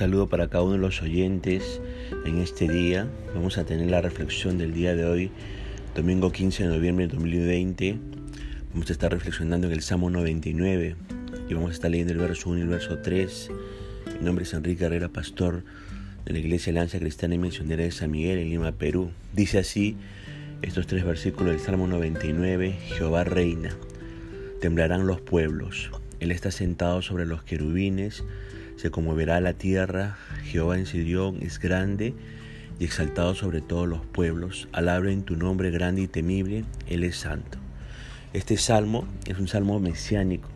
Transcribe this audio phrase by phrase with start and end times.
[0.00, 1.78] saludo para cada uno de los oyentes
[2.24, 3.06] en este día.
[3.34, 5.30] Vamos a tener la reflexión del día de hoy,
[5.94, 7.98] domingo 15 de noviembre de 2020.
[8.72, 10.96] Vamos a estar reflexionando en el Salmo 99
[11.50, 13.50] y vamos a estar leyendo el verso 1 y el verso 3.
[14.18, 15.64] Mi nombre es Enrique Herrera, pastor
[16.24, 19.10] de la Iglesia Lanza Cristiana y Misionera de San Miguel en Lima, Perú.
[19.34, 19.98] Dice así
[20.62, 23.76] estos tres versículos del Salmo 99, Jehová reina,
[24.62, 25.90] temblarán los pueblos,
[26.20, 28.24] Él está sentado sobre los querubines,
[28.80, 32.14] se conmoverá la tierra, Jehová en Sidión es grande
[32.78, 37.58] y exaltado sobre todos los pueblos, en tu nombre grande y temible, Él es santo.
[38.32, 40.48] Este salmo es un salmo mesiánico,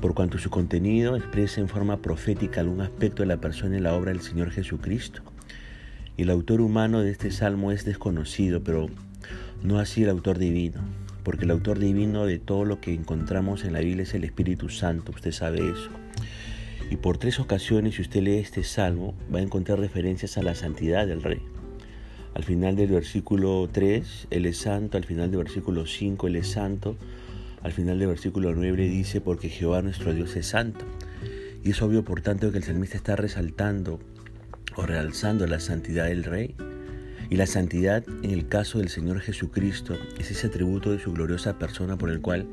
[0.00, 3.94] por cuanto su contenido expresa en forma profética algún aspecto de la persona y la
[3.94, 5.22] obra del Señor Jesucristo.
[6.16, 8.88] Y el autor humano de este salmo es desconocido, pero
[9.62, 10.80] no así el autor divino,
[11.22, 14.70] porque el autor divino de todo lo que encontramos en la Biblia es el Espíritu
[14.70, 15.90] Santo, usted sabe eso.
[16.90, 20.54] Y por tres ocasiones, si usted lee este salmo, va a encontrar referencias a la
[20.54, 21.40] santidad del rey.
[22.34, 26.48] Al final del versículo 3, Él es santo, al final del versículo 5, Él es
[26.48, 26.96] santo,
[27.62, 30.86] al final del versículo 9 dice, porque Jehová nuestro Dios es santo.
[31.64, 33.98] Y es obvio, por tanto, que el salmista está resaltando
[34.76, 36.54] o realzando la santidad del rey.
[37.28, 41.58] Y la santidad, en el caso del Señor Jesucristo, es ese atributo de su gloriosa
[41.58, 42.46] persona por el cual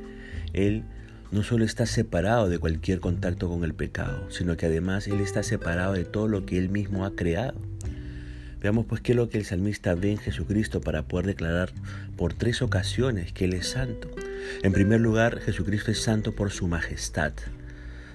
[0.54, 0.84] Él
[1.32, 5.44] no solo está separado de cualquier contacto con el pecado, sino que además Él está
[5.44, 7.60] separado de todo lo que Él mismo ha creado.
[8.62, 11.72] Veamos pues qué es lo que el salmista ve en Jesucristo para poder declarar
[12.16, 14.10] por tres ocasiones que Él es santo.
[14.64, 17.34] En primer lugar, Jesucristo es santo por su majestad.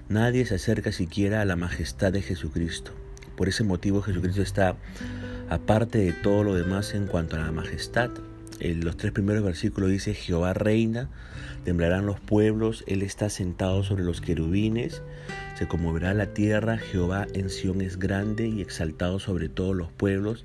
[0.09, 2.93] Nadie se acerca siquiera a la majestad de Jesucristo.
[3.37, 4.77] Por ese motivo Jesucristo está
[5.49, 8.11] aparte de todo lo demás en cuanto a la majestad.
[8.61, 11.09] En los tres primeros versículos dice, Jehová reina,
[11.65, 15.01] temblarán los pueblos, Él está sentado sobre los querubines,
[15.59, 20.45] se conmoverá la tierra, Jehová en Sión es grande y exaltado sobre todos los pueblos,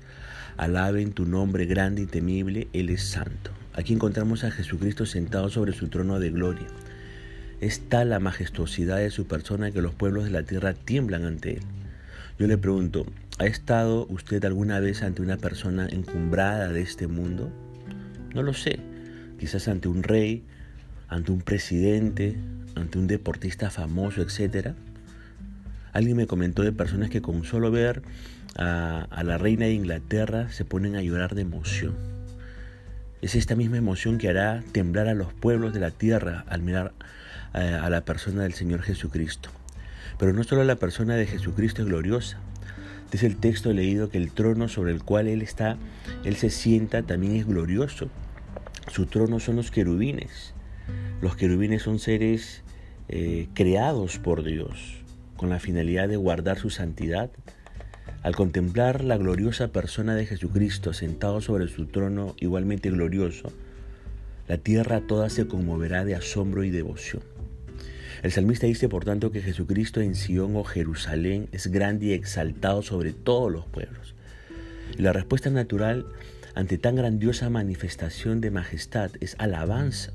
[0.56, 3.50] alaben tu nombre grande y temible, Él es santo.
[3.74, 6.66] Aquí encontramos a Jesucristo sentado sobre su trono de gloria.
[7.60, 11.56] Es tal la majestuosidad de su persona que los pueblos de la tierra tiemblan ante
[11.56, 11.62] Él.
[12.38, 13.04] Yo le pregunto,
[13.38, 17.52] ¿ha estado usted alguna vez ante una persona encumbrada de este mundo?
[18.36, 18.78] No lo sé.
[19.40, 20.44] Quizás ante un rey,
[21.08, 22.36] ante un presidente,
[22.74, 24.74] ante un deportista famoso, etc.
[25.94, 28.02] Alguien me comentó de personas que con solo ver
[28.58, 31.94] a, la reina de Inglaterra se ponen a llorar de emoción.
[33.22, 36.92] Es esta misma emoción que hará temblar a los pueblos de la tierra al mirar
[37.54, 39.48] a, eh, a la persona del Señor Jesucristo.
[40.18, 42.38] Pero no solo la persona de Jesucristo es gloriosa,
[43.10, 45.76] Dice el texto leído que el trono sobre el cual Él está,
[46.24, 48.10] Él se sienta, también es glorioso.
[48.88, 50.54] Su trono son los querubines.
[51.20, 52.62] Los querubines son seres
[53.08, 55.02] eh, creados por Dios
[55.36, 57.30] con la finalidad de guardar su santidad.
[58.22, 63.52] Al contemplar la gloriosa persona de Jesucristo sentado sobre su trono igualmente glorioso,
[64.48, 67.22] la tierra toda se conmoverá de asombro y devoción.
[68.22, 72.82] El salmista dice, por tanto, que Jesucristo en Sion o Jerusalén es grande y exaltado
[72.82, 74.14] sobre todos los pueblos.
[74.98, 76.06] Y la respuesta natural
[76.56, 80.12] ante tan grandiosa manifestación de majestad es alabanza.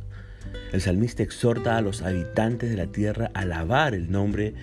[0.74, 4.56] El salmista exhorta a los habitantes de la tierra a alabar el nombre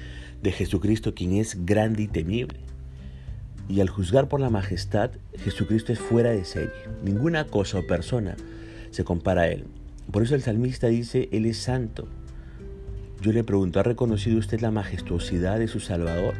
[0.42, 2.58] de Jesucristo, quien es grande y temible.
[3.68, 6.72] Y al juzgar por la majestad, Jesucristo es fuera de serie.
[7.04, 8.34] Ninguna cosa o persona
[8.90, 9.64] se compara a Él.
[10.10, 12.08] Por eso el salmista dice, Él es santo.
[13.20, 16.34] Yo le pregunto, ¿ha reconocido usted la majestuosidad de su Salvador?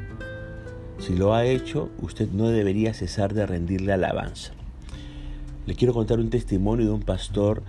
[0.99, 4.58] Si lo ha hecho, usted no debería cesar de rendirle alabanza.
[5.69, 7.63] Le quiero contar un testimonio de un pastor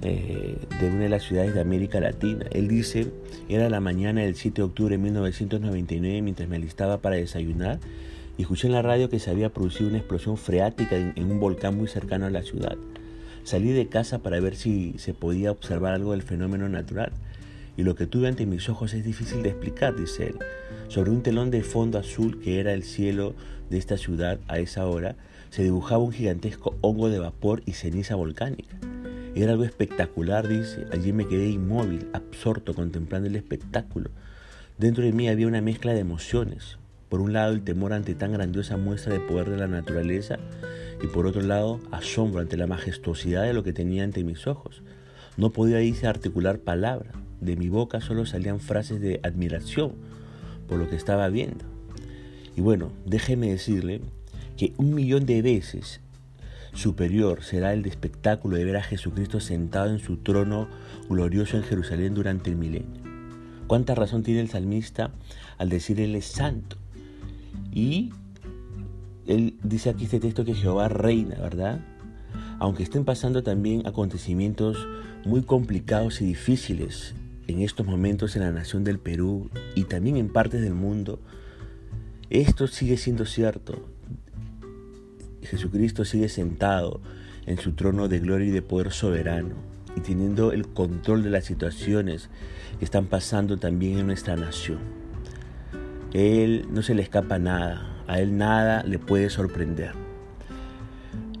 [0.00, 2.46] eh, de una de las ciudades de América Latina.
[2.50, 3.12] Él dice,
[3.46, 7.78] era la mañana del 7 de octubre de 1999 mientras me alistaba para desayunar
[8.38, 11.40] y escuché en la radio que se había producido una explosión freática en, en un
[11.40, 12.78] volcán muy cercano a la ciudad.
[13.44, 17.12] Salí de casa para ver si se podía observar algo del fenómeno natural
[17.76, 20.38] y lo que tuve ante mis ojos es difícil de explicar, dice él.
[20.88, 23.34] Sobre un telón de fondo azul que era el cielo
[23.68, 25.16] de esta ciudad a esa hora,
[25.52, 28.74] se dibujaba un gigantesco hongo de vapor y ceniza volcánica.
[29.34, 30.86] Era algo espectacular, dice.
[30.90, 34.08] Allí me quedé inmóvil, absorto, contemplando el espectáculo.
[34.78, 36.78] Dentro de mí había una mezcla de emociones.
[37.10, 40.38] Por un lado, el temor ante tan grandiosa muestra de poder de la naturaleza
[41.02, 44.82] y por otro lado, asombro ante la majestuosidad de lo que tenía ante mis ojos.
[45.36, 47.12] No podía, dice, articular palabra.
[47.42, 49.92] De mi boca solo salían frases de admiración
[50.66, 51.66] por lo que estaba viendo.
[52.56, 54.00] Y bueno, déjeme decirle
[54.62, 55.98] que un millón de veces
[56.72, 60.68] superior será el espectáculo de ver a Jesucristo sentado en su trono
[61.08, 63.02] glorioso en Jerusalén durante el milenio.
[63.66, 65.10] ¿Cuánta razón tiene el salmista
[65.58, 66.76] al decir Él es santo?
[67.72, 68.12] Y
[69.26, 71.80] él dice aquí este texto que Jehová reina, ¿verdad?
[72.60, 74.86] Aunque estén pasando también acontecimientos
[75.24, 77.16] muy complicados y difíciles
[77.48, 81.18] en estos momentos en la nación del Perú y también en partes del mundo,
[82.30, 83.91] esto sigue siendo cierto.
[85.46, 87.00] Jesucristo sigue sentado
[87.46, 89.54] en su trono de gloria y de poder soberano
[89.96, 92.30] y teniendo el control de las situaciones
[92.78, 94.78] que están pasando también en nuestra nación.
[96.12, 99.92] Él no se le escapa nada, a Él nada le puede sorprender.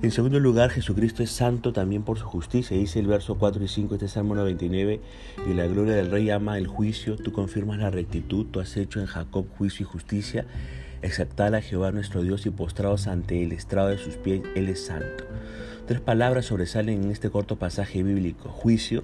[0.02, 2.76] En segundo lugar, Jesucristo es santo también por su justicia.
[2.76, 5.00] Dice el verso 4 y 5 de este Salmo 99,
[5.48, 8.98] y la gloria del Rey ama el juicio, tú confirmas la rectitud, tú has hecho
[8.98, 10.44] en Jacob juicio y justicia.
[11.02, 14.86] Exaltad a Jehová nuestro Dios y postrados ante el estrado de sus pies, Él es
[14.86, 15.24] santo.
[15.88, 19.02] Tres palabras sobresalen en este corto pasaje bíblico, juicio,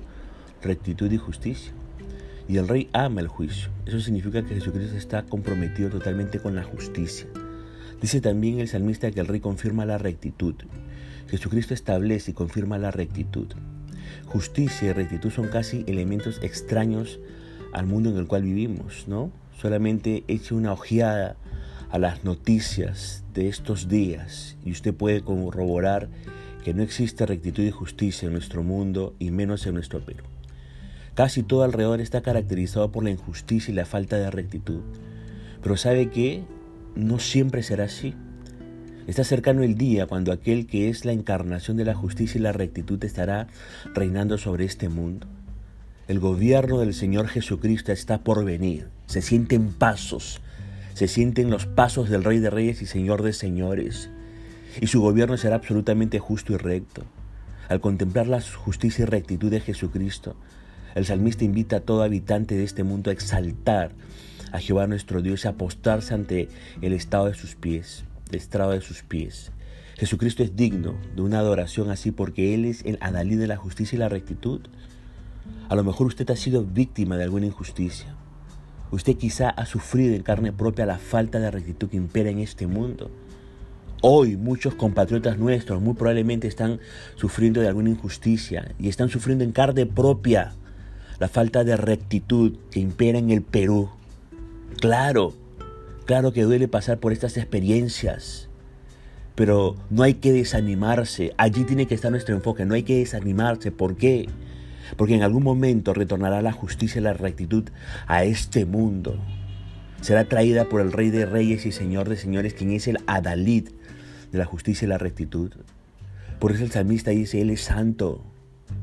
[0.62, 1.72] rectitud y justicia.
[2.48, 3.70] Y el rey ama el juicio.
[3.84, 7.26] Eso significa que Jesucristo está comprometido totalmente con la justicia.
[8.00, 10.54] Dice también el salmista que el rey confirma la rectitud.
[11.28, 13.48] Jesucristo establece y confirma la rectitud.
[14.26, 17.18] Justicia y rectitud son casi elementos extraños
[17.72, 19.32] al mundo en el cual vivimos, ¿no?
[19.60, 21.36] Solamente eche una ojeada
[21.90, 26.08] a las noticias de estos días y usted puede corroborar
[26.64, 30.24] que no existe rectitud y justicia en nuestro mundo y menos en nuestro Perú.
[31.14, 34.82] Casi todo alrededor está caracterizado por la injusticia y la falta de rectitud.
[35.62, 36.44] Pero ¿sabe qué?
[36.94, 38.14] No siempre será así.
[39.06, 42.52] Está cercano el día cuando aquel que es la encarnación de la justicia y la
[42.52, 43.48] rectitud estará
[43.94, 45.26] reinando sobre este mundo.
[46.06, 48.88] El gobierno del Señor Jesucristo está por venir.
[49.06, 50.40] Se sienten pasos,
[50.98, 54.10] se sienten los pasos del Rey de Reyes y Señor de Señores
[54.80, 57.04] y su gobierno será absolutamente justo y recto.
[57.68, 60.34] Al contemplar la justicia y rectitud de Jesucristo,
[60.96, 63.92] el salmista invita a todo habitante de este mundo a exaltar
[64.50, 66.48] a Jehová nuestro Dios y a postrarse ante
[66.82, 69.52] el estado de sus pies, el estrado de sus pies.
[69.98, 73.94] Jesucristo es digno de una adoración así porque Él es el adalí de la justicia
[73.94, 74.62] y la rectitud.
[75.68, 78.16] A lo mejor usted ha sido víctima de alguna injusticia.
[78.90, 82.66] Usted quizá ha sufrido en carne propia la falta de rectitud que impera en este
[82.66, 83.10] mundo.
[84.00, 86.80] Hoy muchos compatriotas nuestros muy probablemente están
[87.16, 90.54] sufriendo de alguna injusticia y están sufriendo en carne propia
[91.18, 93.90] la falta de rectitud que impera en el Perú.
[94.80, 95.34] Claro,
[96.06, 98.48] claro que duele pasar por estas experiencias,
[99.34, 101.34] pero no hay que desanimarse.
[101.36, 103.72] Allí tiene que estar nuestro enfoque, no hay que desanimarse.
[103.72, 104.28] ¿Por qué?
[104.96, 107.64] Porque en algún momento retornará la justicia y la rectitud
[108.06, 109.18] a este mundo.
[110.00, 113.68] Será traída por el Rey de Reyes y Señor de Señores, quien es el Adalid
[114.30, 115.52] de la justicia y la rectitud.
[116.38, 118.24] Por eso el salmista dice, Él es santo.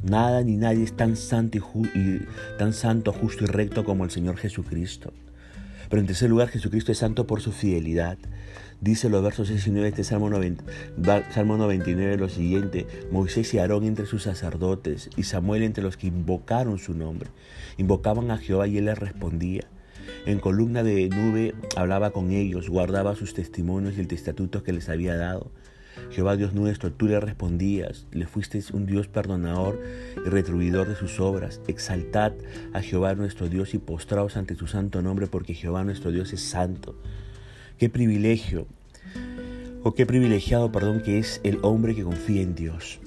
[0.04, 2.22] Nada ni nadie es tan santo, y,
[2.58, 5.13] tan santo, justo y recto como el Señor Jesucristo.
[5.96, 8.18] Pero en tercer lugar, Jesucristo es santo por su fidelidad.
[8.82, 10.62] Dice los versos 6 y 9 de este Salmo, 90,
[11.32, 16.08] Salmo 99 lo siguiente, Moisés y Aarón entre sus sacerdotes y Samuel entre los que
[16.08, 17.30] invocaron su nombre.
[17.78, 19.70] Invocaban a Jehová y él les respondía.
[20.26, 24.90] En columna de nube hablaba con ellos, guardaba sus testimonios y el estatuto que les
[24.90, 25.50] había dado.
[26.12, 29.81] Jehová Dios nuestro, tú le respondías, le fuiste un Dios perdonador
[30.25, 31.62] y retribuidor de sus obras.
[31.68, 32.34] Exaltad
[32.74, 36.41] a Jehová nuestro Dios y postraos ante su santo nombre, porque Jehová nuestro Dios es
[36.41, 36.96] santo.
[37.77, 38.68] Qué privilegio,
[39.84, 43.00] o qué privilegiado, perdón, que es el hombre que confía en Dios.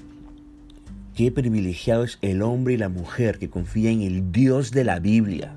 [1.17, 5.01] Qué privilegiado es el hombre y la mujer que confía en el Dios de la
[5.01, 5.55] Biblia.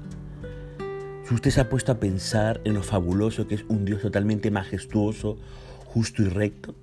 [1.28, 4.50] Si usted se ha puesto a pensar en lo fabuloso que es un Dios totalmente
[4.50, 5.38] majestuoso,
[5.86, 6.74] justo y recto,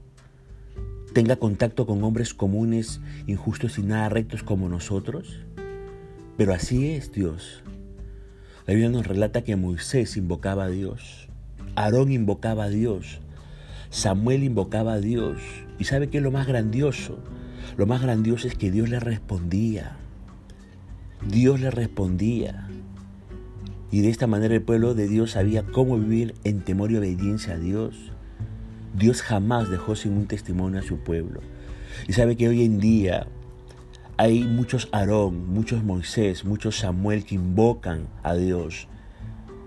[1.12, 5.41] tenga contacto con hombres comunes, injustos y nada rectos como nosotros.
[6.37, 7.62] Pero así es Dios.
[8.67, 11.29] La Biblia nos relata que Moisés invocaba a Dios,
[11.75, 13.21] Aarón invocaba a Dios,
[13.91, 15.41] Samuel invocaba a Dios.
[15.79, 17.19] ¿Y sabe qué es lo más grandioso?
[17.77, 19.97] Lo más grandioso es que Dios le respondía.
[21.27, 22.69] Dios le respondía.
[23.91, 27.55] Y de esta manera el pueblo de Dios sabía cómo vivir en temor y obediencia
[27.55, 28.12] a Dios.
[28.95, 31.40] Dios jamás dejó sin un testimonio a su pueblo.
[32.07, 33.26] Y sabe que hoy en día
[34.16, 38.88] hay muchos Aarón, muchos Moisés, muchos Samuel que invocan a Dios.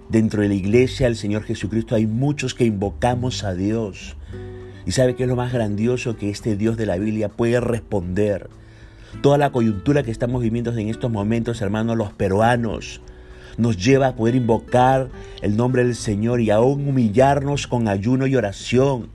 [0.10, 4.18] Dentro de la iglesia del Señor Jesucristo hay muchos que invocamos a Dios.
[4.86, 8.50] Y sabe que es lo más grandioso que este Dios de la Biblia puede responder.
[9.22, 13.02] Toda la coyuntura que estamos viviendo en estos momentos, hermanos, los peruanos,
[13.58, 15.10] nos lleva a poder invocar
[15.42, 19.10] el nombre del Señor y aún humillarnos con ayuno y oración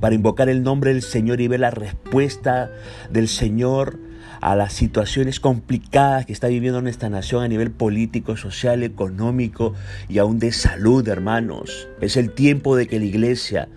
[0.00, 2.70] para invocar el nombre del Señor y ver la respuesta
[3.10, 3.98] del Señor
[4.40, 9.74] a las situaciones complicadas que está viviendo nuestra nación a nivel político, social, económico
[10.08, 11.88] y aún de salud, hermanos.
[12.00, 13.68] Es el tiempo de que la iglesia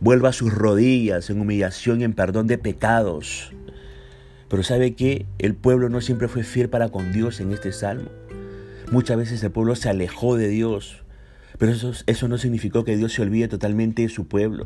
[0.00, 3.52] vuelva a sus rodillas en humillación y en perdón de pecados.
[4.48, 8.10] Pero ¿sabe que El pueblo no siempre fue fiel para con Dios en este salmo.
[8.90, 11.04] Muchas veces el pueblo se alejó de Dios,
[11.58, 14.64] pero eso, eso no significó que Dios se olvide totalmente de su pueblo.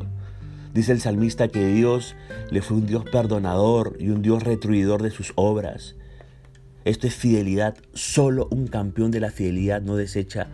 [0.73, 2.15] Dice el salmista que Dios
[2.49, 5.95] le fue un Dios perdonador y un Dios retruidor de sus obras.
[6.85, 7.77] Esto es fidelidad.
[7.93, 10.47] Solo un campeón de la fidelidad no desecha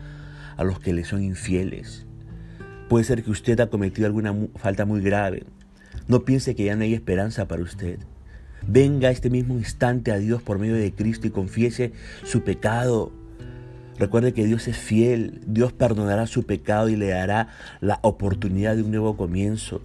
[0.58, 2.06] a los que le son infieles.
[2.88, 5.46] Puede ser que usted ha cometido alguna falta muy grave.
[6.08, 8.00] No piense que ya no hay esperanza para usted.
[8.68, 13.12] Venga este mismo instante a Dios por medio de Cristo y confiese su pecado.
[13.98, 17.50] Recuerde que Dios es fiel, Dios perdonará su pecado y le dará
[17.82, 19.82] la oportunidad de un nuevo comienzo.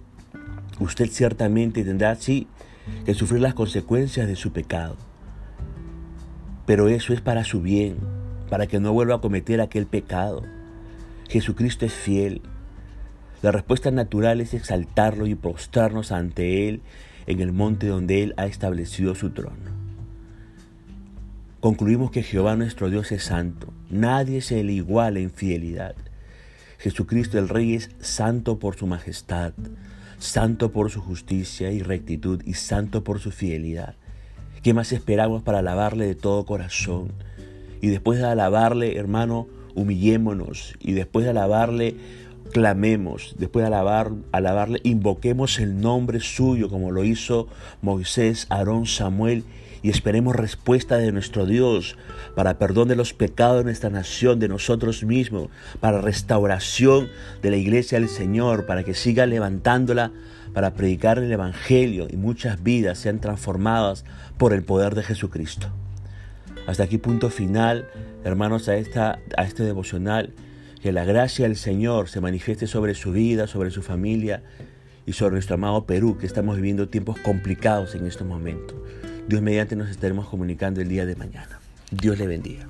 [0.79, 2.47] Usted ciertamente tendrá, sí,
[3.05, 4.95] que sufrir las consecuencias de su pecado.
[6.65, 7.97] Pero eso es para su bien,
[8.49, 10.43] para que no vuelva a cometer aquel pecado.
[11.29, 12.41] Jesucristo es fiel.
[13.41, 16.81] La respuesta natural es exaltarlo y postrarnos ante Él
[17.27, 19.76] en el monte donde Él ha establecido su trono.
[21.59, 23.73] Concluimos que Jehová nuestro Dios es santo.
[23.89, 25.95] Nadie se le iguala en fidelidad.
[26.77, 29.53] Jesucristo el Rey es santo por su majestad
[30.19, 33.95] santo por su justicia y rectitud y santo por su fidelidad.
[34.63, 37.11] ¿Qué más esperamos para alabarle de todo corazón?
[37.81, 40.75] Y después de alabarle, hermano, humillémonos.
[40.79, 41.95] Y después de alabarle,
[42.51, 43.35] clamemos.
[43.37, 47.47] Después de alabar, alabarle, invoquemos el nombre suyo, como lo hizo
[47.81, 49.43] Moisés, Aarón, Samuel
[49.87, 51.95] y esperemos respuesta de nuestro Dios
[52.35, 55.47] para perdón de los pecados de nuestra nación, de nosotros mismos,
[55.79, 57.07] para restauración
[57.41, 60.11] de la iglesia del Señor, para que siga levantándola,
[60.53, 64.03] para predicar el Evangelio y muchas vidas sean transformadas
[64.37, 65.69] por el poder de Jesucristo.
[66.67, 67.87] Hasta aquí punto final,
[68.25, 70.33] hermanos, a, esta, a este devocional.
[70.81, 74.43] Que la gracia del Señor se manifieste sobre su vida, sobre su familia
[75.05, 78.75] y sobre nuestro amado Perú, que estamos viviendo tiempos complicados en estos momentos.
[79.27, 81.59] Dios mediante nos estaremos comunicando el día de mañana.
[81.91, 82.65] Dios le bendiga.